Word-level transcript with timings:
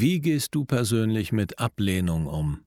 Wie 0.00 0.20
gehst 0.20 0.54
du 0.54 0.64
persönlich 0.64 1.32
mit 1.32 1.58
Ablehnung 1.58 2.28
um? 2.28 2.60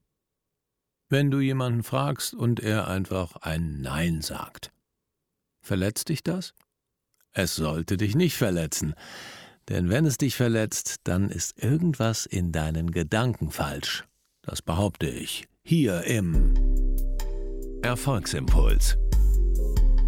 Wenn 1.08 1.32
du 1.32 1.40
jemanden 1.40 1.82
fragst 1.82 2.34
und 2.34 2.60
er 2.60 2.90
einfach 2.90 3.38
ein 3.38 3.80
Nein 3.80 4.22
sagt. 4.22 4.74
Verletzt 5.62 6.10
dich 6.10 6.24
das? 6.24 6.54
Es 7.32 7.56
sollte 7.56 7.96
dich 7.96 8.16
nicht 8.16 8.36
verletzen. 8.36 8.96
Denn 9.70 9.90
wenn 9.90 10.06
es 10.06 10.18
dich 10.18 10.36
verletzt, 10.36 10.98
dann 11.06 11.30
ist 11.30 11.58
irgendwas 11.58 12.26
in 12.26 12.52
deinen 12.52 12.92
Gedanken 12.92 13.50
falsch. 13.50 14.04
Das 14.42 14.62
behaupte 14.62 15.08
ich. 15.08 15.48
Hier 15.64 16.04
im 16.04 16.54
Erfolgsimpuls. 17.82 18.98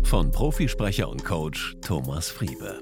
Von 0.04 0.30
Profisprecher 0.32 1.08
und 1.08 1.24
Coach 1.24 1.78
Thomas 1.80 2.30
Friebe. 2.30 2.82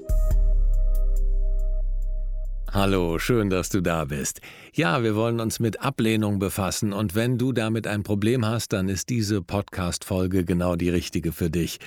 Hallo, 2.74 3.18
schön, 3.18 3.50
dass 3.50 3.68
du 3.68 3.82
da 3.82 4.06
bist. 4.06 4.40
Ja, 4.74 5.02
wir 5.02 5.14
wollen 5.14 5.38
uns 5.38 5.60
mit 5.60 5.82
Ablehnung 5.82 6.38
befassen 6.38 6.94
und 6.94 7.14
wenn 7.14 7.36
du 7.36 7.52
damit 7.52 7.86
ein 7.86 8.04
Problem 8.04 8.46
hast, 8.46 8.72
dann 8.72 8.88
ist 8.88 9.10
diese 9.10 9.42
Podcast-Folge 9.42 10.46
genau 10.46 10.76
die 10.76 10.88
richtige 10.88 11.32
für 11.32 11.50
dich. 11.50 11.78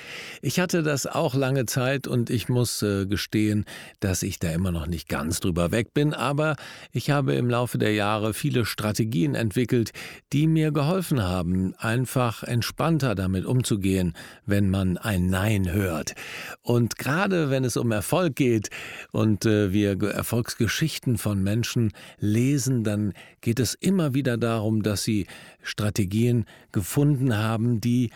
Ich 0.43 0.59
hatte 0.59 0.83
das 0.83 1.07
auch 1.07 1.33
lange 1.33 1.65
Zeit 1.65 2.05
und 2.05 2.29
ich 2.29 2.47
muss 2.47 2.83
äh, 2.83 3.07
gestehen, 3.07 3.65
dass 4.01 4.21
ich 4.21 4.37
da 4.37 4.51
immer 4.51 4.71
noch 4.71 4.85
nicht 4.85 5.09
ganz 5.09 5.39
drüber 5.39 5.71
weg 5.71 5.95
bin, 5.95 6.13
aber 6.13 6.57
ich 6.91 7.09
habe 7.09 7.33
im 7.33 7.49
Laufe 7.49 7.79
der 7.79 7.91
Jahre 7.95 8.35
viele 8.35 8.65
Strategien 8.65 9.33
entwickelt, 9.33 9.89
die 10.31 10.45
mir 10.45 10.71
geholfen 10.71 11.23
haben, 11.23 11.73
einfach 11.79 12.43
entspannter 12.43 13.15
damit 13.15 13.45
umzugehen, 13.45 14.13
wenn 14.45 14.69
man 14.69 14.99
ein 14.99 15.25
Nein 15.25 15.73
hört. 15.73 16.13
Und 16.61 16.99
gerade 16.99 17.49
wenn 17.49 17.63
es 17.63 17.77
um 17.77 17.91
Erfolg 17.91 18.35
geht 18.35 18.69
und 19.11 19.47
äh, 19.47 19.73
wir 19.73 19.99
Erfolgsgeschichten 20.03 21.17
von 21.17 21.41
Menschen 21.41 21.91
lesen, 22.19 22.74
lesen, 22.75 22.83
dann 22.83 23.13
geht 23.41 23.59
es 23.59 23.73
immer 23.75 24.13
wieder 24.13 24.37
darum, 24.37 24.83
dass 24.83 25.03
sie 25.03 25.27
Strategien 25.61 26.45
gefunden 26.71 27.37
haben, 27.37 27.81
die 27.81 28.09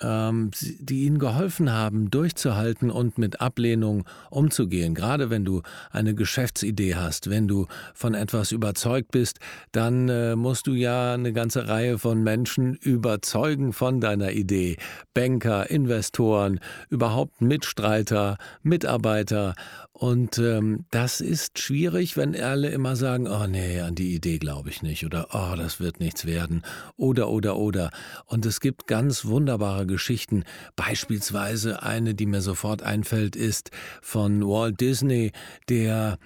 ähm, 0.00 0.52
die 0.78 1.06
ihnen 1.06 1.18
geholfen 1.18 1.72
haben, 1.72 2.08
durchzuhalten 2.08 2.88
und 2.88 3.18
mit 3.18 3.40
Ablehnung 3.40 4.04
umzugehen. 4.30 4.94
Gerade 4.94 5.28
wenn 5.28 5.44
du 5.44 5.62
eine 5.90 6.14
Geschäftsidee 6.14 6.94
hast, 6.94 7.30
wenn 7.30 7.48
du 7.48 7.66
von 7.94 8.14
etwas 8.14 8.52
überzeugt 8.52 9.10
bist, 9.10 9.40
dann 9.72 10.08
äh, 10.08 10.36
musst 10.36 10.68
du 10.68 10.72
ja 10.72 11.14
eine 11.14 11.32
ganze 11.32 11.66
Reihe 11.66 11.98
von 11.98 12.22
Menschen 12.22 12.74
überzeugen 12.76 13.72
von 13.72 14.00
deiner 14.00 14.30
Idee. 14.30 14.76
Banker, 15.14 15.68
Investoren, 15.68 16.60
überhaupt 16.90 17.40
Mitstreiter, 17.40 18.38
Mitarbeiter. 18.62 19.54
Und 19.98 20.38
ähm, 20.38 20.84
das 20.92 21.20
ist 21.20 21.58
schwierig, 21.58 22.16
wenn 22.16 22.40
alle 22.40 22.68
immer 22.68 22.94
sagen, 22.94 23.26
oh 23.26 23.48
nee, 23.48 23.80
an 23.80 23.96
die 23.96 24.14
Idee 24.14 24.38
glaube 24.38 24.70
ich 24.70 24.80
nicht 24.80 25.04
oder 25.04 25.30
oh, 25.32 25.56
das 25.56 25.80
wird 25.80 25.98
nichts 25.98 26.24
werden 26.24 26.62
oder 26.96 27.28
oder 27.28 27.56
oder. 27.56 27.90
Und 28.24 28.46
es 28.46 28.60
gibt 28.60 28.86
ganz 28.86 29.24
wunderbare 29.24 29.86
Geschichten. 29.86 30.44
Beispielsweise 30.76 31.82
eine, 31.82 32.14
die 32.14 32.26
mir 32.26 32.42
sofort 32.42 32.80
einfällt, 32.80 33.34
ist 33.34 33.72
von 34.00 34.46
Walt 34.46 34.80
Disney, 34.80 35.32
der 35.68 36.18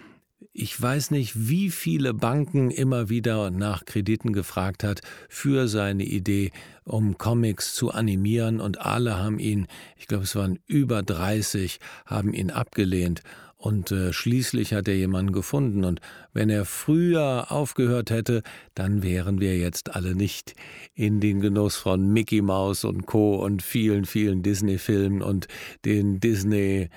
ich 0.52 0.78
weiß 0.78 1.12
nicht, 1.12 1.48
wie 1.48 1.70
viele 1.70 2.12
Banken 2.12 2.70
immer 2.70 3.08
wieder 3.08 3.50
nach 3.50 3.86
Krediten 3.86 4.34
gefragt 4.34 4.84
hat 4.84 5.00
für 5.30 5.66
seine 5.66 6.04
Idee, 6.04 6.50
um 6.84 7.16
Comics 7.16 7.74
zu 7.74 7.90
animieren 7.90 8.60
und 8.60 8.82
alle 8.82 9.16
haben 9.16 9.38
ihn, 9.38 9.66
ich 9.96 10.08
glaube 10.08 10.24
es 10.24 10.36
waren 10.36 10.58
über 10.66 11.02
30, 11.02 11.78
haben 12.04 12.34
ihn 12.34 12.50
abgelehnt 12.50 13.22
und 13.62 13.92
äh, 13.92 14.12
schließlich 14.12 14.74
hat 14.74 14.88
er 14.88 14.96
jemanden 14.96 15.32
gefunden. 15.32 15.84
Und 15.84 16.00
wenn 16.32 16.50
er 16.50 16.64
früher 16.64 17.52
aufgehört 17.52 18.10
hätte, 18.10 18.42
dann 18.74 19.04
wären 19.04 19.40
wir 19.40 19.56
jetzt 19.56 19.94
alle 19.94 20.16
nicht 20.16 20.56
in 20.94 21.20
den 21.20 21.40
Genuss 21.40 21.76
von 21.76 22.12
Mickey 22.12 22.42
Mouse 22.42 22.84
und 22.84 23.06
Co. 23.06 23.36
und 23.36 23.62
vielen, 23.62 24.04
vielen 24.04 24.42
Disney-Filmen 24.42 25.22
und 25.22 25.46
den 25.84 26.18
Disney 26.18 26.88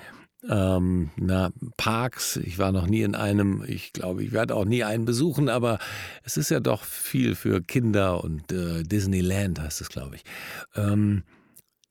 ähm, 0.50 1.12
na, 1.18 1.52
Parks. 1.78 2.38
Ich 2.38 2.58
war 2.58 2.72
noch 2.72 2.88
nie 2.88 3.04
in 3.04 3.14
einem, 3.14 3.64
ich 3.68 3.94
glaube, 3.94 4.24
ich 4.24 4.32
werde 4.32 4.56
auch 4.56 4.66
nie 4.66 4.84
einen 4.84 5.06
besuchen, 5.06 5.50
aber 5.50 5.78
es 6.24 6.36
ist 6.36 6.50
ja 6.50 6.60
doch 6.60 6.84
viel 6.84 7.36
für 7.36 7.62
Kinder 7.62 8.24
und 8.24 8.52
äh, 8.52 8.82
Disneyland 8.82 9.60
heißt 9.60 9.82
es, 9.82 9.90
glaube 9.90 10.16
ich. 10.16 10.24
Ähm, 10.76 11.22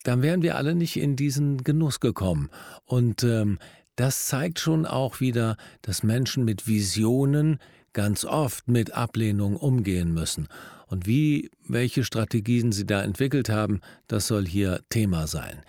dann 0.03 0.21
wären 0.21 0.43
wir 0.43 0.57
alle 0.57 0.75
nicht 0.75 0.97
in 0.97 1.15
diesen 1.15 1.63
Genuss 1.63 2.01
gekommen. 2.01 2.51
Und 2.85 3.23
ähm, 3.23 3.59
das 3.97 4.27
zeigt 4.27 4.59
schon 4.59 4.87
auch 4.87 5.21
wieder, 5.21 5.57
dass 5.83 6.03
Menschen 6.03 6.45
mit 6.45 6.67
Visionen 6.67 7.59
ganz 7.93 8.25
oft 8.25 8.69
mit 8.69 8.93
Ablehnung 8.93 9.57
umgehen 9.57 10.13
müssen. 10.13 10.49
Und 10.87 11.07
wie, 11.07 11.51
welche 11.67 12.05
Strategien 12.05 12.73
sie 12.73 12.87
da 12.87 13.03
entwickelt 13.03 13.49
haben, 13.49 13.81
das 14.07 14.27
soll 14.27 14.47
hier 14.47 14.81
Thema 14.91 15.27
sein. 15.27 15.63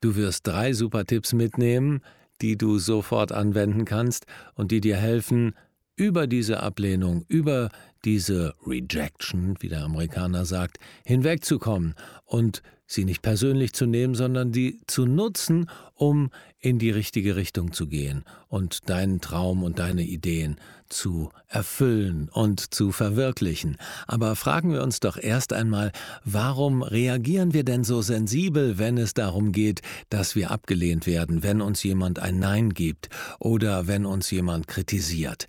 Du 0.00 0.16
wirst 0.16 0.46
drei 0.46 0.72
super 0.72 1.04
Tipps 1.04 1.32
mitnehmen, 1.32 2.00
die 2.40 2.56
du 2.56 2.78
sofort 2.78 3.32
anwenden 3.32 3.84
kannst 3.84 4.24
und 4.54 4.70
die 4.70 4.80
dir 4.80 4.96
helfen, 4.96 5.54
über 5.96 6.26
diese 6.26 6.62
Ablehnung, 6.62 7.26
über 7.28 7.68
diese 8.06 8.54
Rejection, 8.66 9.56
wie 9.60 9.68
der 9.68 9.84
Amerikaner 9.84 10.46
sagt, 10.46 10.78
hinwegzukommen 11.04 11.94
und 12.24 12.62
sie 12.90 13.04
nicht 13.04 13.22
persönlich 13.22 13.72
zu 13.72 13.86
nehmen, 13.86 14.14
sondern 14.14 14.52
die 14.52 14.80
zu 14.86 15.06
nutzen, 15.06 15.70
um 15.94 16.30
in 16.58 16.78
die 16.78 16.90
richtige 16.90 17.36
Richtung 17.36 17.72
zu 17.72 17.86
gehen 17.86 18.24
und 18.48 18.90
deinen 18.90 19.20
Traum 19.20 19.62
und 19.62 19.78
deine 19.78 20.02
Ideen 20.02 20.56
zu 20.88 21.30
erfüllen 21.48 22.28
und 22.32 22.74
zu 22.74 22.90
verwirklichen. 22.90 23.76
Aber 24.06 24.34
fragen 24.34 24.72
wir 24.72 24.82
uns 24.82 25.00
doch 25.00 25.16
erst 25.16 25.52
einmal, 25.52 25.92
warum 26.24 26.82
reagieren 26.82 27.54
wir 27.54 27.64
denn 27.64 27.84
so 27.84 28.02
sensibel, 28.02 28.78
wenn 28.78 28.98
es 28.98 29.14
darum 29.14 29.52
geht, 29.52 29.82
dass 30.10 30.34
wir 30.34 30.50
abgelehnt 30.50 31.06
werden, 31.06 31.42
wenn 31.42 31.60
uns 31.60 31.82
jemand 31.82 32.18
ein 32.18 32.40
Nein 32.40 32.74
gibt 32.74 33.08
oder 33.38 33.86
wenn 33.86 34.04
uns 34.04 34.30
jemand 34.30 34.66
kritisiert? 34.66 35.46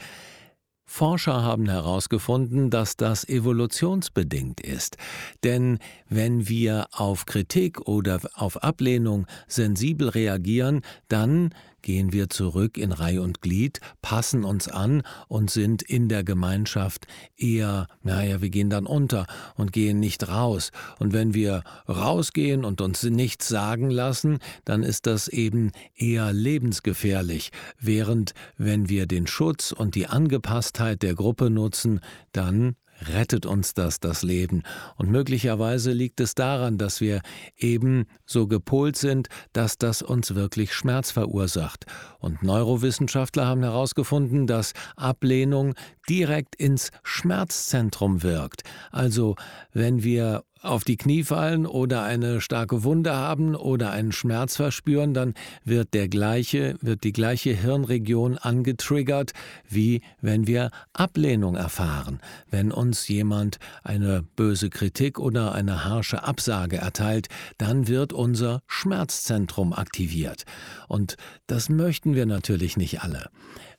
Forscher 0.94 1.42
haben 1.42 1.70
herausgefunden, 1.70 2.70
dass 2.70 2.98
das 2.98 3.24
evolutionsbedingt 3.24 4.60
ist. 4.60 4.98
Denn 5.42 5.80
wenn 6.10 6.50
wir 6.50 6.88
auf 6.92 7.26
Kritik 7.26 7.88
oder 7.88 8.20
auf 8.34 8.62
Ablehnung 8.62 9.26
sensibel 9.48 10.10
reagieren, 10.10 10.82
dann 11.08 11.56
gehen 11.82 12.14
wir 12.14 12.30
zurück 12.30 12.78
in 12.78 12.92
Reih 12.92 13.20
und 13.20 13.42
Glied, 13.42 13.80
passen 14.02 14.44
uns 14.44 14.68
an 14.68 15.04
und 15.28 15.50
sind 15.50 15.82
in 15.82 16.10
der 16.10 16.24
Gemeinschaft 16.24 17.08
eher, 17.38 17.88
naja, 18.04 18.42
wir 18.42 18.50
gehen 18.50 18.70
dann 18.70 18.86
unter 18.86 19.26
und 19.56 19.72
gehen 19.72 20.00
nicht 20.00 20.28
raus. 20.28 20.72
Und 21.00 21.14
wenn 21.14 21.34
wir 21.34 21.64
rausgehen 21.88 22.66
und 22.66 22.82
uns 22.82 23.04
nichts 23.04 23.48
sagen 23.48 23.90
lassen, 23.90 24.40
dann 24.66 24.84
ist 24.84 25.08
das 25.08 25.28
eben 25.28 25.72
eher 25.96 26.34
lebensgefährlich, 26.34 27.52
während 27.80 28.34
wenn 28.58 28.90
wir 28.90 29.06
den 29.06 29.28
Schutz 29.28 29.72
und 29.72 29.96
die 29.96 30.08
Angepasstheit 30.08 31.02
der 31.02 31.16
Gruppe 31.16 31.50
nutzen, 31.50 32.00
dann 32.32 32.76
rettet 33.08 33.46
uns 33.46 33.74
das 33.74 34.00
das 34.00 34.24
Leben. 34.24 34.64
Und 34.96 35.10
möglicherweise 35.10 35.92
liegt 35.92 36.20
es 36.20 36.36
daran, 36.36 36.78
dass 36.78 37.02
wir 37.02 37.22
eben 37.58 38.06
so 38.26 38.48
gepolt 38.48 38.98
sind, 38.98 39.28
dass 39.54 39.78
das 39.78 40.02
uns 40.02 40.36
wirklich 40.36 40.74
Schmerz 40.74 41.12
verursacht. 41.12 41.86
Und 42.20 42.44
Neurowissenschaftler 42.44 43.46
haben 43.46 43.64
herausgefunden, 43.64 44.48
dass 44.48 44.74
Ablehnung 44.96 45.74
direkt 46.10 46.56
ins 46.56 46.92
Schmerzzentrum 47.04 48.24
wirkt. 48.24 48.64
Also 48.92 49.36
wenn 49.72 50.04
wir 50.04 50.44
auf 50.62 50.84
die 50.84 50.98
Knie 50.98 51.24
fallen 51.24 51.66
oder 51.66 52.04
eine 52.04 52.40
starke 52.40 52.84
Wunde 52.84 53.16
haben 53.16 53.56
oder 53.56 53.92
einen 53.92 54.12
Schmerz 54.12 54.56
verspüren, 54.56 55.14
dann 55.14 55.34
wird 55.64 55.94
der 55.94 56.08
gleiche, 56.08 56.76
wird 56.82 57.04
die 57.04 57.14
gleiche 57.14 57.52
Hirnregion 57.52 58.38
angetriggert, 58.38 59.34
wie 59.68 60.02
wenn 60.22 60.48
wir 60.48 60.70
Ablehnung 60.94 61.56
erfahren. 61.56 62.20
Wenn 62.50 62.72
uns 62.72 63.08
jemand 63.08 63.58
eine 63.84 64.24
böse 64.36 64.70
Kritik 64.70 65.20
oder 65.20 65.54
eine 65.54 65.86
harsche 65.86 66.24
Absage 66.24 66.78
erteilt, 66.78 67.28
dann 67.58 67.88
wird 67.88 68.14
unser 68.14 68.62
Schmerzzentrum 68.68 69.74
aktiviert. 69.74 70.44
Und 70.88 71.18
das 71.48 71.70
möchten 71.70 72.14
wir 72.14 72.26
natürlich 72.26 72.78
nicht 72.78 73.02
alle. 73.02 73.30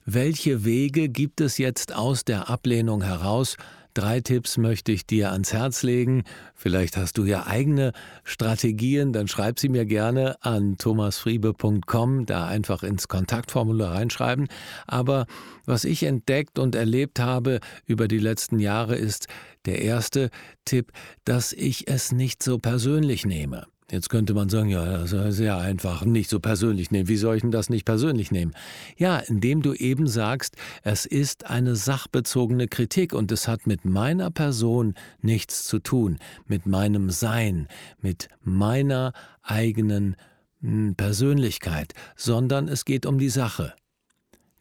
Welche 0.05 0.65
Wege 0.65 1.07
gibt 1.07 1.39
es 1.39 1.57
jetzt 1.57 1.95
aus 1.95 2.25
der 2.25 2.49
Ablehnung 2.49 3.03
heraus, 3.03 3.55
Drei 3.93 4.21
Tipps 4.21 4.57
möchte 4.57 4.91
ich 4.91 5.05
dir 5.05 5.31
ans 5.31 5.53
Herz 5.53 5.83
legen. 5.83 6.23
Vielleicht 6.55 6.97
hast 6.97 7.17
du 7.17 7.25
ja 7.25 7.45
eigene 7.45 7.93
Strategien, 8.23 9.13
dann 9.13 9.27
schreib 9.27 9.59
sie 9.59 9.69
mir 9.69 9.85
gerne 9.85 10.35
an 10.41 10.77
thomasfriebe.com, 10.77 12.25
da 12.25 12.47
einfach 12.47 12.81
ins 12.81 13.07
Kontaktformular 13.07 13.93
reinschreiben. 13.93 14.47
Aber 14.87 15.27
was 15.65 15.83
ich 15.83 16.03
entdeckt 16.03 16.57
und 16.57 16.73
erlebt 16.73 17.19
habe 17.19 17.59
über 17.85 18.07
die 18.07 18.19
letzten 18.19 18.59
Jahre 18.59 18.95
ist 18.95 19.27
der 19.65 19.81
erste 19.81 20.29
Tipp, 20.65 20.91
dass 21.23 21.53
ich 21.53 21.87
es 21.87 22.11
nicht 22.11 22.41
so 22.41 22.57
persönlich 22.57 23.25
nehme. 23.25 23.67
Jetzt 23.91 24.09
könnte 24.09 24.33
man 24.33 24.49
sagen, 24.49 24.69
ja, 24.69 24.85
das 24.85 25.11
ist 25.11 25.35
sehr 25.35 25.57
einfach, 25.57 26.05
nicht 26.05 26.29
so 26.29 26.39
persönlich 26.39 26.89
nehmen. 26.91 27.07
Wie 27.07 27.17
soll 27.17 27.35
ich 27.35 27.41
denn 27.41 27.51
das 27.51 27.69
nicht 27.69 27.85
persönlich 27.85 28.31
nehmen? 28.31 28.53
Ja, 28.97 29.17
indem 29.17 29.61
du 29.61 29.73
eben 29.73 30.07
sagst, 30.07 30.55
es 30.83 31.05
ist 31.05 31.47
eine 31.47 31.75
sachbezogene 31.75 32.67
Kritik 32.67 33.13
und 33.13 33.31
es 33.31 33.47
hat 33.47 33.67
mit 33.67 33.85
meiner 33.85 34.31
Person 34.31 34.95
nichts 35.21 35.65
zu 35.65 35.79
tun, 35.79 36.17
mit 36.47 36.65
meinem 36.65 37.09
Sein, 37.09 37.67
mit 38.01 38.29
meiner 38.41 39.13
eigenen 39.41 40.15
hm, 40.61 40.95
Persönlichkeit, 40.95 41.93
sondern 42.15 42.67
es 42.67 42.85
geht 42.85 43.05
um 43.05 43.19
die 43.19 43.29
Sache. 43.29 43.73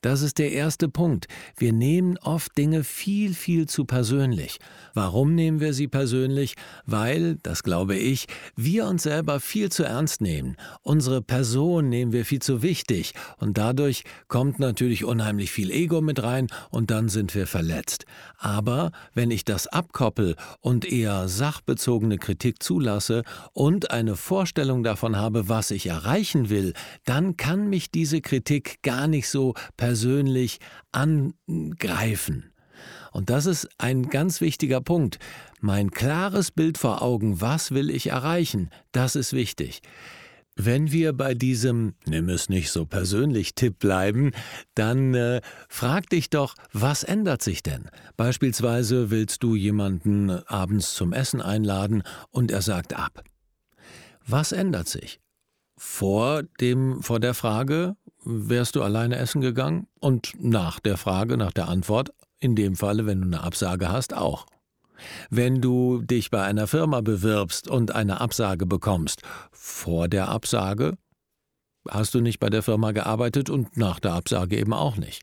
Das 0.03 0.21
ist 0.21 0.39
der 0.39 0.51
erste 0.51 0.89
Punkt. 0.89 1.29
Wir 1.57 1.73
nehmen 1.73 2.19
oft 2.19 2.59
Dinge 2.59 2.83
viel, 2.83 3.35
viel 3.35 3.69
zu 3.69 3.85
persönlich. 3.85 4.59
Warum 4.95 5.37
nehmen 5.37 5.61
wir 5.61 5.75
sie 5.75 5.87
persönlich? 5.87 6.57
Weil, 6.85 7.37
das 7.45 7.63
glaube 7.63 7.95
ich, 7.95 8.27
wir 8.57 8.87
uns 8.87 9.05
selber 9.05 9.39
viel 9.39 9.71
zu 9.71 9.85
ernst 9.85 10.21
nehmen. 10.21 10.57
Unsere 10.83 11.23
Person 11.23 11.89
nehmen 11.89 12.11
wir 12.11 12.25
viel 12.25 12.43
zu 12.43 12.63
wichtig 12.63 13.15
und 13.39 13.59
dadurch 13.59 14.03
kommt 14.27 14.59
natürlich 14.59 15.05
unheimlich 15.05 15.53
viel 15.53 15.71
Ego 15.71 16.01
mit 16.01 16.21
rein 16.21 16.49
und 16.71 16.91
dann 16.91 17.09
sind 17.09 17.37
wir 17.37 17.47
verletzt. 17.47 18.05
Aber 18.39 18.91
wenn 19.15 19.31
ich 19.31 19.45
das 19.45 19.69
abkoppel 19.69 20.35
und 20.59 20.85
eher 20.85 21.29
sachbezogene 21.29 22.19
Kritik 22.19 22.61
zulasse 22.61 23.23
und 23.53 23.93
eine 23.93 24.17
Vorstellung 24.17 24.83
davon 24.83 25.15
habe, 25.15 25.49
was 25.49 25.71
ich 25.71 25.87
erreichen 25.87 26.51
will, 26.51 26.73
dann 27.05 27.37
kann 27.37 27.71
mich 27.71 27.93
diese 27.93 28.21
Kritik 28.21 28.83
gar 28.83 29.07
nicht 29.07 29.29
so 29.29 29.55
persönlich 29.77 29.92
persönlich 29.93 30.59
angreifen. 30.91 32.51
Und 33.13 33.29
das 33.29 33.45
ist 33.45 33.69
ein 33.77 34.09
ganz 34.09 34.41
wichtiger 34.41 34.81
Punkt. 34.81 35.19
Mein 35.61 35.91
klares 35.91 36.51
Bild 36.51 36.79
vor 36.79 37.03
Augen, 37.03 37.43
was 37.43 37.73
will 37.73 37.91
ich 37.91 38.07
erreichen, 38.07 38.71
das 38.93 39.17
ist 39.17 39.35
wichtig. 39.35 39.83
Wenn 40.57 40.93
wir 40.93 41.13
bei 41.13 41.35
diesem 41.35 41.93
Nimm 42.07 42.31
es 42.31 42.49
nicht 42.49 42.71
so 42.71 42.87
persönlich 42.87 43.55
Tipp 43.55 43.79
bleiben, 43.81 44.31
dann 44.75 45.13
äh, 45.13 45.43
frag 45.69 46.09
dich 46.09 46.31
doch, 46.31 46.55
was 46.73 47.05
ändert 47.05 47.43
sich 47.43 47.63
denn? 47.63 47.91
Beispielsweise 48.17 49.11
willst 49.11 49.43
du 49.43 49.57
jemanden 49.57 50.31
abends 50.31 50.95
zum 50.95 51.13
Essen 51.13 51.43
einladen 51.43 52.03
und 52.31 52.51
er 52.51 52.63
sagt 52.63 52.95
ab. 52.95 53.23
Was 54.27 54.53
ändert 54.53 54.89
sich? 54.89 55.21
Vor 55.77 56.45
dem, 56.63 57.03
vor 57.03 57.21
der 57.21 57.35
Frage, 57.35 57.95
wärst 58.25 58.77
du 58.77 58.83
alleine 58.83 59.17
essen 59.17 59.41
gegangen? 59.41 59.87
Und 60.01 60.33
nach 60.39 60.81
der 60.81 60.97
Frage, 60.97 61.37
nach 61.37 61.53
der 61.53 61.69
Antwort, 61.69 62.13
in 62.41 62.57
dem 62.57 62.77
Falle, 62.77 63.07
wenn 63.07 63.21
du 63.21 63.27
eine 63.27 63.43
Absage 63.43 63.91
hast, 63.91 64.15
auch. 64.15 64.47
Wenn 65.31 65.61
du 65.61 66.03
dich 66.03 66.31
bei 66.31 66.43
einer 66.43 66.67
Firma 66.67 67.01
bewirbst 67.01 67.69
und 67.69 67.95
eine 67.95 68.21
Absage 68.21 68.67
bekommst, 68.67 69.23
vor 69.51 70.09
der 70.09 70.29
Absage 70.29 70.97
hast 71.89 72.15
du 72.15 72.21
nicht 72.21 72.39
bei 72.39 72.51
der 72.51 72.63
Firma 72.63 72.93
gearbeitet 72.93 73.51
und 73.51 73.77
nach 73.77 73.99
der 73.99 74.13
Absage 74.13 74.57
eben 74.57 74.73
auch 74.73 74.97
nicht. 74.97 75.23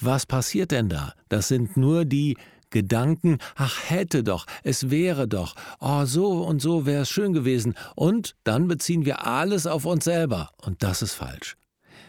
Was 0.00 0.26
passiert 0.26 0.72
denn 0.72 0.88
da? 0.88 1.14
Das 1.28 1.48
sind 1.48 1.76
nur 1.76 2.04
die 2.04 2.36
Gedanken, 2.70 3.38
ach 3.54 3.88
hätte 3.88 4.24
doch, 4.24 4.46
es 4.64 4.90
wäre 4.90 5.28
doch, 5.28 5.54
oh 5.78 6.04
so 6.06 6.42
und 6.42 6.60
so 6.60 6.86
wäre 6.86 7.02
es 7.02 7.08
schön 7.10 7.32
gewesen, 7.32 7.74
und 7.94 8.34
dann 8.42 8.66
beziehen 8.66 9.04
wir 9.04 9.24
alles 9.26 9.68
auf 9.68 9.84
uns 9.84 10.04
selber, 10.04 10.50
und 10.60 10.82
das 10.82 11.00
ist 11.00 11.14
falsch. 11.14 11.56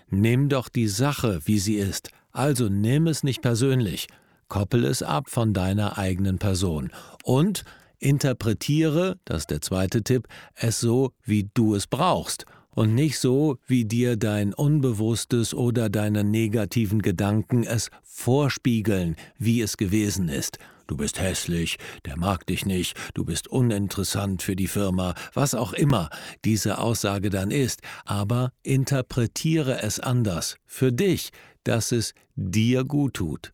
Nimm 0.09 0.49
doch 0.49 0.69
die 0.69 0.87
Sache, 0.87 1.39
wie 1.45 1.59
sie 1.59 1.75
ist, 1.75 2.09
also 2.31 2.69
nimm 2.69 3.07
es 3.07 3.23
nicht 3.23 3.41
persönlich, 3.41 4.07
koppel 4.47 4.85
es 4.85 5.01
ab 5.01 5.29
von 5.29 5.53
deiner 5.53 5.97
eigenen 5.97 6.37
Person. 6.37 6.91
Und 7.23 7.63
interpretiere, 7.99 9.17
das 9.25 9.43
ist 9.43 9.51
der 9.51 9.61
zweite 9.61 10.03
Tipp, 10.03 10.27
es 10.53 10.79
so, 10.79 11.11
wie 11.23 11.49
du 11.53 11.75
es 11.75 11.87
brauchst. 11.87 12.45
Und 12.71 12.93
nicht 12.93 13.19
so, 13.19 13.57
wie 13.67 13.85
dir 13.85 14.17
dein 14.17 14.53
Unbewusstes 14.53 15.53
oder 15.53 15.89
deine 15.89 16.25
negativen 16.25 17.01
Gedanken 17.01 17.63
es 17.63 17.89
vorspiegeln, 18.03 19.15
wie 19.37 19.61
es 19.61 19.77
gewesen 19.77 20.27
ist 20.27 20.59
du 20.87 20.97
bist 20.97 21.19
hässlich, 21.19 21.77
der 22.05 22.17
mag 22.17 22.45
dich 22.45 22.65
nicht, 22.65 22.97
du 23.13 23.25
bist 23.25 23.47
uninteressant 23.47 24.41
für 24.41 24.55
die 24.55 24.67
Firma, 24.67 25.13
was 25.33 25.53
auch 25.53 25.73
immer 25.73 26.09
diese 26.43 26.77
Aussage 26.77 27.29
dann 27.29 27.51
ist, 27.51 27.81
aber 28.05 28.51
interpretiere 28.63 29.81
es 29.81 29.99
anders, 29.99 30.57
für 30.65 30.91
dich, 30.91 31.31
dass 31.63 31.91
es 31.91 32.13
dir 32.35 32.83
gut 32.83 33.15
tut. 33.15 33.51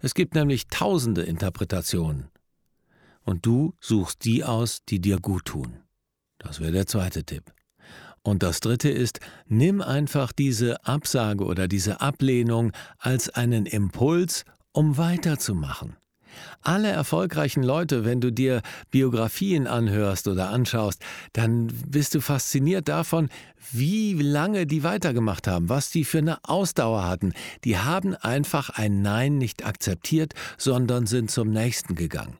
Es 0.00 0.14
gibt 0.14 0.34
nämlich 0.34 0.68
tausende 0.68 1.22
Interpretationen. 1.22 2.28
Und 3.22 3.46
du 3.46 3.74
suchst 3.80 4.24
die 4.24 4.44
aus, 4.44 4.84
die 4.88 5.00
dir 5.00 5.18
gut 5.18 5.46
tun. 5.46 5.78
Das 6.38 6.60
wäre 6.60 6.72
der 6.72 6.86
zweite 6.86 7.24
Tipp. 7.24 7.52
Und 8.22 8.42
das 8.42 8.60
Dritte 8.60 8.88
ist, 8.88 9.20
nimm 9.46 9.82
einfach 9.82 10.32
diese 10.32 10.84
Absage 10.86 11.44
oder 11.44 11.68
diese 11.68 12.00
Ablehnung 12.00 12.72
als 12.98 13.28
einen 13.28 13.66
Impuls, 13.66 14.44
um 14.72 14.96
weiterzumachen. 14.96 15.96
Alle 16.62 16.88
erfolgreichen 16.88 17.62
Leute, 17.62 18.04
wenn 18.04 18.20
du 18.20 18.32
dir 18.32 18.62
Biografien 18.90 19.66
anhörst 19.66 20.28
oder 20.28 20.50
anschaust, 20.50 21.02
dann 21.32 21.66
bist 21.66 22.14
du 22.14 22.20
fasziniert 22.20 22.88
davon, 22.88 23.28
wie 23.72 24.14
lange 24.14 24.66
die 24.66 24.82
weitergemacht 24.82 25.46
haben, 25.46 25.68
was 25.68 25.90
die 25.90 26.04
für 26.04 26.18
eine 26.18 26.38
Ausdauer 26.44 27.06
hatten. 27.06 27.32
Die 27.64 27.78
haben 27.78 28.14
einfach 28.14 28.70
ein 28.70 29.02
Nein 29.02 29.38
nicht 29.38 29.64
akzeptiert, 29.64 30.34
sondern 30.58 31.06
sind 31.06 31.30
zum 31.30 31.50
nächsten 31.50 31.94
gegangen. 31.94 32.36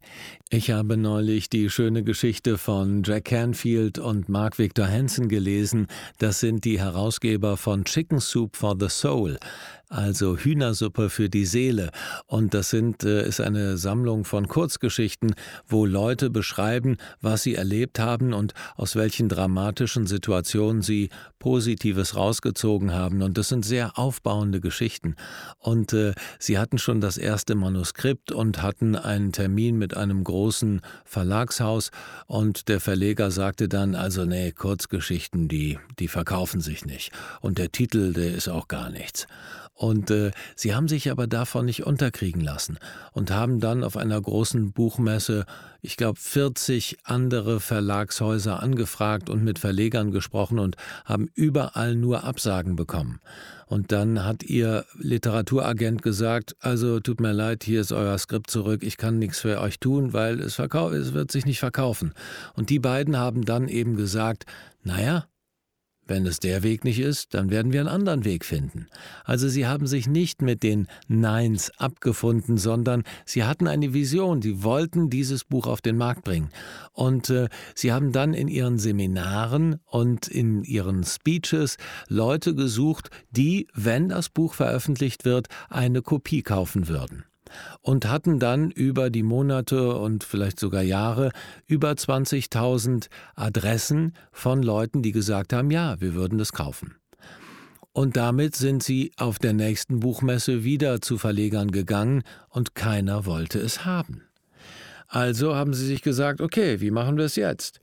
Ich 0.50 0.70
habe 0.70 0.96
neulich 0.96 1.49
die 1.49 1.70
schöne 1.70 2.05
Geschichte 2.05 2.58
von 2.58 3.02
Jack 3.02 3.25
Canfield 3.26 3.99
und 3.99 4.29
Mark 4.29 4.58
Victor 4.58 4.87
Hansen 4.87 5.29
gelesen. 5.29 5.88
Das 6.19 6.41
sind 6.41 6.64
die 6.64 6.79
Herausgeber 6.79 7.56
von 7.56 7.85
Chicken 7.85 8.20
Soup 8.20 8.55
for 8.55 8.76
the 8.79 8.88
Soul 8.88 9.38
also 9.94 10.37
Hühnersuppe 10.37 11.08
für 11.08 11.29
die 11.29 11.46
Seele. 11.46 11.91
Und 12.26 12.52
das 12.52 12.70
sind, 12.70 13.05
äh, 13.05 13.26
ist 13.26 13.41
eine 13.41 13.79
Sammlung 13.79 14.25
von 14.25 14.49
Kurzgeschichten, 14.49 15.35
wo 15.69 15.87
Leute 15.87 16.31
beschreiben, 16.31 16.96
was 17.20 17.44
sie 17.44 17.55
erlebt 17.55 18.00
haben 18.00 18.32
und 18.32 18.55
aus 18.76 18.96
welchen 18.96 19.29
dramatischen 19.29 20.06
Situationen 20.06 20.82
sie 20.82 21.11
Positives 21.38 22.17
rausgezogen 22.17 22.93
haben. 22.93 23.23
Und 23.23 23.38
das 23.38 23.49
sind 23.49 23.64
sehr 23.64 23.96
aufbauende 23.96 24.61
Geschichten. 24.61 25.14
Und 25.58 25.93
äh, 25.93 26.14
sie 26.41 26.58
hatten 26.58 26.79
schon 26.79 27.00
das 27.00 27.17
erste 27.17 27.55
Manuskript 27.55 28.32
und 28.32 28.62
hatten 28.62 28.96
einen 28.96 29.31
Termin 29.31 29.79
mit 29.79 29.96
einem 29.96 30.25
großen 30.25 30.81
Verlagshaus. 31.05 31.91
Und 32.26 32.69
der 32.69 32.81
Verleger 32.81 33.31
sagte 33.31 33.69
dann, 33.69 33.94
also 33.94 34.25
nee, 34.25 34.50
Kurzgeschichten, 34.50 35.46
die, 35.46 35.79
die 36.00 36.08
verkaufen 36.08 36.61
sich 36.61 36.85
nicht. 36.85 37.12
Und 37.41 37.58
der 37.58 37.70
Titel, 37.70 38.12
der 38.12 38.35
ist 38.35 38.49
auch 38.49 38.67
gar 38.67 38.91
nichts. 38.91 39.29
Und 39.74 40.10
äh, 40.12 40.30
sie 40.54 40.74
haben 40.74 40.86
sich 40.86 41.10
aber 41.10 41.26
davon 41.26 41.66
nicht 41.66 41.84
unterkriegen 41.84 42.40
lassen 42.40 42.78
und 43.12 43.32
haben 43.32 43.58
dann 43.58 43.82
auf 43.82 43.96
einer 43.96 44.20
großen 44.20 44.72
Buchmesse, 44.72 45.46
ich 45.82 45.96
glaube, 45.96 46.19
40 46.20 46.98
andere 47.02 47.58
Verlagshäuser 47.58 48.62
angefragt 48.62 49.28
und 49.28 49.43
mit 49.43 49.58
Verlegern 49.58 50.12
gesprochen 50.12 50.60
und 50.60 50.76
haben 51.04 51.28
überall 51.34 51.96
nur 51.96 52.22
Absagen 52.22 52.76
bekommen. 52.76 53.20
Und 53.66 53.90
dann 53.90 54.24
hat 54.24 54.44
ihr 54.44 54.84
Literaturagent 54.96 56.02
gesagt, 56.02 56.54
also 56.60 57.00
tut 57.00 57.20
mir 57.20 57.32
leid, 57.32 57.64
hier 57.64 57.81
ist 57.81 57.93
euer 57.93 58.16
Skript 58.19 58.50
zurück, 58.50 58.84
ich 58.84 58.96
kann 58.96 59.19
nichts 59.19 59.40
für 59.40 59.60
euch 59.60 59.81
tun, 59.81 60.12
weil 60.12 60.38
es, 60.38 60.60
es 60.60 61.12
wird 61.14 61.32
sich 61.32 61.46
nicht 61.46 61.58
verkaufen. 61.58 62.12
Und 62.54 62.70
die 62.70 62.78
beiden 62.78 63.16
haben 63.16 63.44
dann 63.44 63.66
eben 63.66 63.96
gesagt, 63.96 64.44
naja, 64.84 65.26
wenn 66.06 66.27
es 66.27 66.41
der 66.41 66.63
Weg 66.63 66.84
nicht 66.84 66.99
ist, 66.99 67.34
dann 67.34 67.51
werden 67.51 67.73
wir 67.73 67.81
einen 67.81 67.89
anderen 67.89 68.25
Weg 68.25 68.44
finden. 68.44 68.87
Also 69.25 69.49
sie 69.49 69.67
haben 69.67 69.87
sich 69.87 70.06
nicht 70.06 70.43
mit 70.43 70.63
den 70.63 70.87
Neins 71.08 71.70
abgefunden, 71.79 72.58
sondern 72.58 73.05
sie 73.25 73.44
hatten 73.44 73.67
eine 73.67 73.94
Vision, 73.94 74.43
sie 74.43 74.63
wollten 74.63 75.11
dieses 75.11 75.44
Buch 75.44 75.67
auf 75.67 75.81
den 75.81 75.96
Markt 75.96 76.25
bringen. 76.25 76.51
Und 76.93 77.31
äh, 77.31 77.49
sie 77.75 77.93
haben 77.93 78.13
dann 78.13 78.34
in 78.34 78.49
ihren 78.49 78.79
Seminaren 78.79 79.81
und 79.87 80.29
in 80.29 80.63
ihren 80.65 81.05
Speeches 81.05 81.77
Leute 82.08 82.55
gesucht, 82.55 83.11
die, 83.31 83.69
wenn 83.75 84.08
das 84.08 84.29
Buch 84.29 84.55
veröffentlicht 84.55 85.25
wird, 85.25 85.49
eine 85.69 86.03
Kopie 86.03 86.43
kaufen 86.43 86.89
würden 86.89 87.25
und 87.81 88.08
hatten 88.08 88.39
dann 88.39 88.70
über 88.70 89.11
die 89.11 89.23
Monate 89.23 89.96
und 89.96 90.25
vielleicht 90.25 90.58
sogar 90.58 90.82
Jahre 90.82 91.31
über 91.67 91.91
20.000 91.91 93.08
Adressen 93.34 94.13
von 94.32 94.63
Leuten, 94.63 95.03
die 95.03 95.13
gesagt 95.13 95.53
haben, 95.53 95.70
ja, 95.70 96.01
wir 96.01 96.15
würden 96.15 96.39
das 96.39 96.53
kaufen. 96.53 96.94
Und 97.93 98.17
damit 98.17 98.56
sind 98.56 98.82
sie 98.82 99.13
auf 99.17 99.39
der 99.39 99.53
nächsten 99.53 100.01
Buchmesse 100.01 100.65
wieder 100.65 101.01
zu 101.01 101.17
Verlegern 101.17 101.70
gegangen 101.70 102.25
und 102.49 102.75
keiner 102.75 103.25
wollte 103.25 103.61
es 103.61 103.84
haben. 103.84 104.23
Also 105.06 105.55
haben 105.55 105.75
sie 105.75 105.87
sich 105.87 106.03
gesagt, 106.03 106.41
okay, 106.41 106.81
wie 106.81 106.91
machen 106.91 107.17
wir 107.17 107.25
es 107.25 107.37
jetzt? 107.37 107.79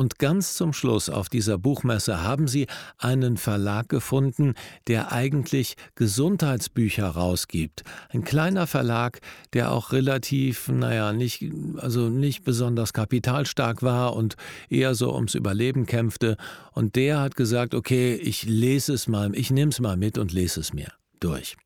Und 0.00 0.18
ganz 0.18 0.54
zum 0.54 0.72
Schluss 0.72 1.10
auf 1.10 1.28
dieser 1.28 1.58
Buchmesse 1.58 2.22
haben 2.22 2.48
sie 2.48 2.68
einen 2.96 3.36
Verlag 3.36 3.90
gefunden, 3.90 4.54
der 4.86 5.12
eigentlich 5.12 5.76
Gesundheitsbücher 5.94 7.06
rausgibt. 7.06 7.82
Ein 8.08 8.24
kleiner 8.24 8.66
Verlag, 8.66 9.20
der 9.52 9.70
auch 9.70 9.92
relativ, 9.92 10.68
naja, 10.68 11.12
nicht, 11.12 11.44
also 11.76 12.08
nicht 12.08 12.44
besonders 12.44 12.94
kapitalstark 12.94 13.82
war 13.82 14.16
und 14.16 14.36
eher 14.70 14.94
so 14.94 15.14
ums 15.14 15.34
Überleben 15.34 15.84
kämpfte. 15.84 16.38
Und 16.72 16.96
der 16.96 17.20
hat 17.20 17.36
gesagt, 17.36 17.74
okay, 17.74 18.14
ich 18.14 18.44
lese 18.44 18.94
es 18.94 19.06
mal, 19.06 19.34
ich 19.34 19.50
nehme 19.50 19.70
es 19.70 19.80
mal 19.80 19.98
mit 19.98 20.16
und 20.16 20.32
lese 20.32 20.60
es 20.60 20.72
mir 20.72 20.90
durch. 21.20 21.58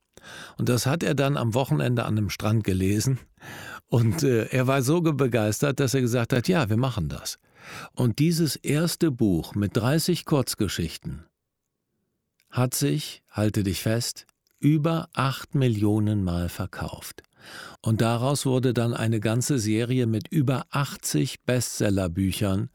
Und 0.58 0.68
das 0.68 0.86
hat 0.86 1.04
er 1.04 1.14
dann 1.14 1.36
am 1.36 1.54
Wochenende 1.54 2.04
an 2.04 2.18
einem 2.18 2.30
Strand 2.30 2.64
gelesen. 2.64 3.20
Und 3.86 4.24
äh, 4.24 4.46
er 4.46 4.66
war 4.66 4.82
so 4.82 5.02
begeistert, 5.02 5.78
dass 5.78 5.94
er 5.94 6.00
gesagt 6.00 6.32
hat, 6.32 6.48
ja, 6.48 6.68
wir 6.68 6.76
machen 6.76 7.08
das. 7.08 7.38
Und 7.94 8.18
dieses 8.18 8.56
erste 8.56 9.10
Buch 9.10 9.54
mit 9.54 9.76
30 9.76 10.24
Kurzgeschichten 10.24 11.24
hat 12.50 12.74
sich, 12.74 13.22
halte 13.30 13.64
dich 13.64 13.80
fest, 13.80 14.26
über 14.60 15.08
8 15.12 15.54
Millionen 15.54 16.24
Mal 16.24 16.48
verkauft. 16.48 17.22
Und 17.82 18.00
daraus 18.00 18.46
wurde 18.46 18.72
dann 18.72 18.94
eine 18.94 19.20
ganze 19.20 19.58
Serie 19.58 20.06
mit 20.06 20.28
über 20.28 20.64
80 20.70 21.42
Bestsellerbüchern, 21.42 22.70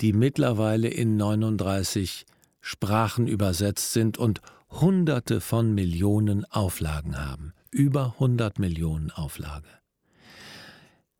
die 0.00 0.12
mittlerweile 0.12 0.88
in 0.88 1.16
39 1.16 2.26
Sprachen 2.60 3.28
übersetzt 3.28 3.92
sind 3.92 4.18
und 4.18 4.40
Hunderte 4.70 5.40
von 5.40 5.74
Millionen 5.74 6.44
Auflagen 6.46 7.18
haben. 7.18 7.54
Über 7.70 8.14
100 8.14 8.58
Millionen 8.58 9.10
Auflage. 9.10 9.68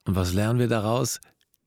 Und 0.04 0.16
was 0.16 0.32
lernen 0.32 0.58
wir 0.58 0.68
daraus? 0.68 1.20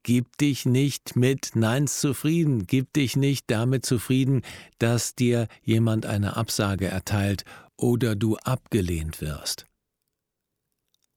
Gib 0.03 0.37
dich 0.37 0.65
nicht 0.65 1.15
mit 1.15 1.51
Neins 1.55 1.99
zufrieden, 1.99 2.65
gib 2.65 2.91
dich 2.93 3.15
nicht 3.15 3.49
damit 3.51 3.85
zufrieden, 3.85 4.41
dass 4.79 5.13
dir 5.15 5.47
jemand 5.63 6.05
eine 6.05 6.37
Absage 6.37 6.87
erteilt 6.87 7.45
oder 7.77 8.15
du 8.15 8.37
abgelehnt 8.37 9.21
wirst. 9.21 9.65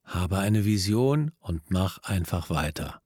Habe 0.04 0.38
eine 0.38 0.64
Vision 0.66 1.32
und 1.40 1.70
mach 1.70 1.98
einfach 1.98 2.50
weiter. 2.50 3.00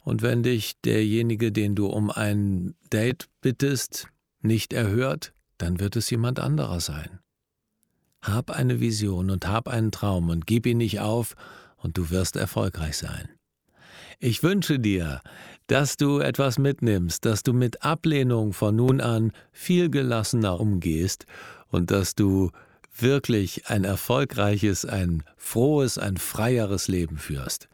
Und 0.00 0.22
wenn 0.22 0.42
dich 0.42 0.80
derjenige, 0.80 1.52
den 1.52 1.74
du 1.74 1.86
um 1.86 2.10
ein 2.10 2.74
Date 2.90 3.28
bittest, 3.40 4.08
nicht 4.40 4.72
erhört, 4.72 5.34
dann 5.58 5.80
wird 5.80 5.96
es 5.96 6.10
jemand 6.10 6.40
anderer 6.40 6.80
sein. 6.80 7.20
Hab 8.22 8.50
eine 8.50 8.80
Vision 8.80 9.30
und 9.30 9.46
hab 9.46 9.68
einen 9.68 9.92
Traum 9.92 10.30
und 10.30 10.46
gib 10.46 10.66
ihn 10.66 10.78
nicht 10.78 11.00
auf, 11.00 11.36
und 11.76 11.98
du 11.98 12.10
wirst 12.10 12.36
erfolgreich 12.36 12.96
sein. 12.96 13.28
Ich 14.24 14.44
wünsche 14.44 14.78
dir, 14.78 15.20
dass 15.66 15.96
du 15.96 16.20
etwas 16.20 16.56
mitnimmst, 16.56 17.24
dass 17.24 17.42
du 17.42 17.52
mit 17.52 17.82
Ablehnung 17.82 18.52
von 18.52 18.76
nun 18.76 19.00
an 19.00 19.32
viel 19.50 19.90
gelassener 19.90 20.60
umgehst 20.60 21.26
und 21.72 21.90
dass 21.90 22.14
du 22.14 22.52
wirklich 22.96 23.66
ein 23.66 23.82
erfolgreiches, 23.82 24.84
ein 24.84 25.24
frohes, 25.36 25.98
ein 25.98 26.18
freieres 26.18 26.86
Leben 26.86 27.16
führst. 27.16 27.68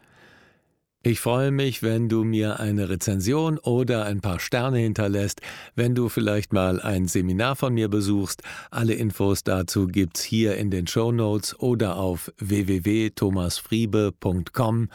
Ich 1.03 1.21
freue 1.21 1.51
mich, 1.51 1.83
wenn 1.83 2.09
du 2.09 2.25
mir 2.25 2.61
eine 2.61 2.89
Rezension 2.89 3.59
oder 3.59 4.07
ein 4.07 4.23
paar 4.23 4.41
Sterne 4.41 4.79
hinterlässt, 4.79 5.43
wenn 5.75 5.95
du 5.95 6.09
vielleicht 6.09 6.55
mal 6.55 6.81
ein 6.81 7.09
Seminar 7.09 7.57
von 7.57 7.75
mir 7.75 7.91
besuchst. 7.91 8.43
Alle 8.71 8.95
Infos 8.95 9.45
dazu 9.45 9.87
gibt's 9.87 10.23
hier 10.23 10.57
in 10.57 10.71
den 10.71 10.87
Show 10.87 11.13
Notes 11.13 11.61
oder 11.61 11.99
auf 11.99 12.33
www.thomasfriebe.com. 12.39 14.89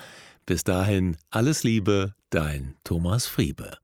Bis 0.46 0.64
dahin 0.64 1.18
alles 1.30 1.64
Liebe, 1.64 2.16
dein 2.30 2.76
Thomas 2.84 3.28
Friebe. 3.28 3.83